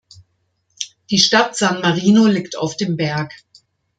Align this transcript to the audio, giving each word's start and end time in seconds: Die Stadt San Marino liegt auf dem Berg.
Die 1.11 1.19
Stadt 1.19 1.55
San 1.55 1.79
Marino 1.81 2.25
liegt 2.25 2.57
auf 2.57 2.75
dem 2.75 2.97
Berg. 2.97 3.35